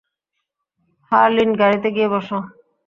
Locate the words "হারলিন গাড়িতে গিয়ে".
1.11-2.07